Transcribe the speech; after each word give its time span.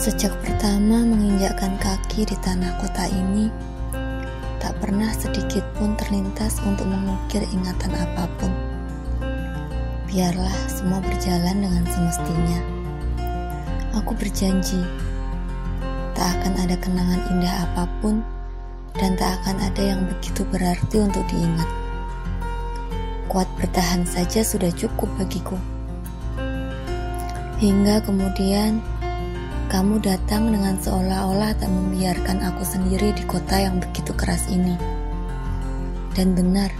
Sejak 0.00 0.32
pertama 0.40 1.04
menginjakkan 1.04 1.76
kaki 1.76 2.24
di 2.24 2.32
tanah 2.40 2.72
kota 2.80 3.04
ini, 3.12 3.52
tak 4.56 4.72
pernah 4.80 5.12
sedikit 5.12 5.60
pun 5.76 5.92
terlintas 6.00 6.56
untuk 6.64 6.88
mengukir 6.88 7.44
ingatan 7.52 7.92
apa 7.92 8.24
pun. 8.40 8.48
Biarlah 10.08 10.56
semua 10.72 11.04
berjalan 11.04 11.60
dengan 11.60 11.84
semestinya. 11.84 12.60
Aku 14.00 14.16
berjanji, 14.16 14.80
tak 16.16 16.32
akan 16.32 16.64
ada 16.64 16.80
kenangan 16.80 17.20
indah 17.36 17.68
apa 17.68 17.84
pun 18.00 18.24
dan 18.96 19.20
tak 19.20 19.36
akan 19.44 19.60
ada 19.60 19.82
yang 19.84 20.00
begitu 20.08 20.48
berarti 20.48 20.96
untuk 20.96 21.28
diingat. 21.28 21.68
Kuat 23.28 23.52
bertahan 23.60 24.08
saja 24.08 24.40
sudah 24.40 24.72
cukup 24.72 25.12
bagiku. 25.20 25.60
Hingga 27.60 28.00
kemudian 28.08 28.80
kamu 29.70 30.02
datang 30.02 30.50
dengan 30.50 30.74
seolah-olah 30.82 31.54
tak 31.54 31.70
membiarkan 31.70 32.42
aku 32.42 32.66
sendiri 32.66 33.14
di 33.14 33.22
kota 33.22 33.54
yang 33.54 33.78
begitu 33.78 34.10
keras 34.18 34.50
ini. 34.50 34.74
Dan 36.10 36.34
benar, 36.34 36.74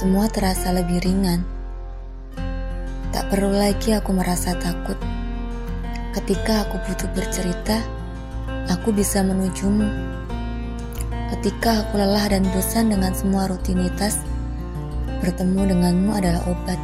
semua 0.00 0.24
terasa 0.32 0.72
lebih 0.72 1.04
ringan. 1.04 1.44
Tak 3.12 3.28
perlu 3.28 3.52
lagi 3.52 3.92
aku 3.92 4.16
merasa 4.16 4.56
takut. 4.56 4.96
Ketika 6.16 6.64
aku 6.64 6.80
butuh 6.88 7.12
bercerita, 7.12 7.84
aku 8.72 8.96
bisa 8.96 9.20
menujumu. 9.20 9.84
Ketika 11.36 11.84
aku 11.84 12.00
lelah 12.00 12.32
dan 12.32 12.48
bosan 12.48 12.88
dengan 12.88 13.12
semua 13.12 13.44
rutinitas, 13.44 14.24
bertemu 15.20 15.76
denganmu 15.76 16.16
adalah 16.16 16.48
obat. 16.48 16.80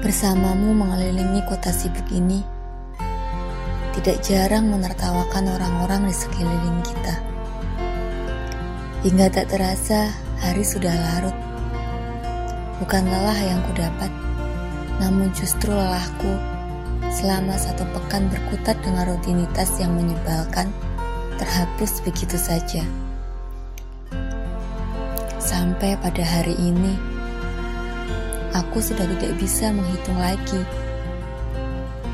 Bersamamu 0.00 0.72
mengelilingi 0.72 1.44
kota 1.44 1.68
sibuk 1.68 2.08
ini, 2.08 2.40
tidak 3.92 4.24
jarang 4.24 4.72
menertawakan 4.72 5.52
orang-orang 5.52 6.08
di 6.08 6.14
sekeliling 6.16 6.80
kita. 6.80 7.20
Hingga 9.04 9.28
tak 9.28 9.52
terasa 9.52 10.08
hari 10.40 10.64
sudah 10.64 10.88
larut. 10.96 11.36
Bukan 12.80 13.12
lelah 13.12 13.40
yang 13.44 13.60
kudapat, 13.68 14.08
namun 15.04 15.28
justru 15.36 15.68
lelahku 15.68 16.32
selama 17.12 17.60
satu 17.60 17.84
pekan 17.92 18.24
berkutat 18.32 18.80
dengan 18.80 19.04
rutinitas 19.04 19.76
yang 19.76 19.92
menyebalkan 19.92 20.72
terhapus 21.36 22.00
begitu 22.00 22.40
saja. 22.40 22.80
Sampai 25.36 25.92
pada 26.00 26.24
hari 26.24 26.56
ini, 26.56 27.19
aku 28.54 28.82
sudah 28.82 29.06
tidak 29.16 29.38
bisa 29.38 29.70
menghitung 29.70 30.18
lagi. 30.18 30.62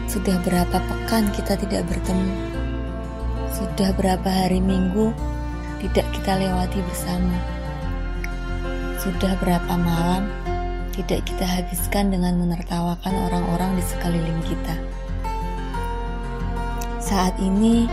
Sudah 0.07 0.37
berapa 0.45 0.77
pekan 0.77 1.29
kita 1.33 1.57
tidak 1.61 1.85
bertemu? 1.89 2.33
Sudah 3.53 3.91
berapa 3.97 4.29
hari 4.29 4.61
minggu 4.61 5.13
tidak 5.81 6.07
kita 6.13 6.37
lewati 6.41 6.81
bersama? 6.85 7.37
Sudah 9.01 9.33
berapa 9.41 9.73
malam 9.77 10.29
tidak 10.97 11.29
kita 11.29 11.45
habiskan 11.45 12.13
dengan 12.13 12.41
menertawakan 12.41 13.15
orang-orang 13.29 13.77
di 13.77 13.85
sekeliling 13.85 14.41
kita? 14.45 14.77
Saat 17.01 17.39
ini, 17.39 17.87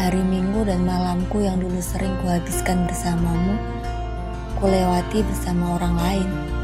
hari 0.00 0.22
minggu 0.24 0.64
dan 0.64 0.86
malamku 0.86 1.44
yang 1.44 1.60
dulu 1.60 1.76
sering 1.82 2.14
kuhabiskan 2.24 2.88
bersamamu, 2.88 3.58
kulewati 4.56 5.20
bersama 5.20 5.76
orang 5.76 5.94
lain 6.00 6.55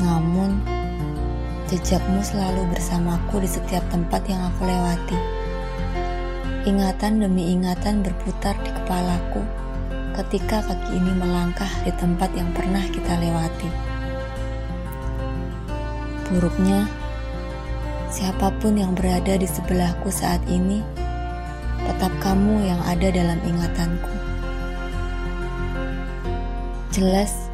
namun, 0.00 0.56
jejakmu 1.68 2.24
selalu 2.24 2.64
bersamaku 2.72 3.44
di 3.44 3.48
setiap 3.48 3.84
tempat 3.92 4.24
yang 4.24 4.40
aku 4.48 4.64
lewati. 4.64 5.18
Ingatan 6.64 7.20
demi 7.20 7.52
ingatan 7.52 8.00
berputar 8.00 8.56
di 8.64 8.72
kepalaku 8.72 9.44
ketika 10.16 10.64
kaki 10.64 10.96
ini 10.96 11.12
melangkah 11.16 11.70
di 11.84 11.92
tempat 12.00 12.32
yang 12.32 12.48
pernah 12.56 12.82
kita 12.88 13.12
lewati. 13.20 13.70
Buruknya, 16.32 16.88
siapa 18.08 18.54
pun 18.62 18.80
yang 18.80 18.96
berada 18.96 19.36
di 19.36 19.44
sebelahku 19.44 20.08
saat 20.08 20.40
ini, 20.48 20.80
tetap 21.84 22.12
kamu 22.24 22.64
yang 22.64 22.80
ada 22.88 23.10
dalam 23.12 23.38
ingatanku. 23.44 24.14
Jelas, 26.94 27.49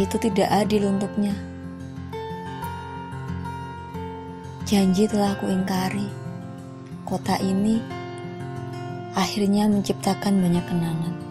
itu 0.00 0.16
tidak 0.16 0.48
adil 0.48 0.88
untuknya. 0.88 1.36
Janji 4.64 5.04
telah 5.10 5.34
kuingkari. 5.36 6.08
Kota 7.04 7.36
ini 7.42 7.82
akhirnya 9.18 9.66
menciptakan 9.66 10.40
banyak 10.40 10.64
kenangan. 10.64 11.29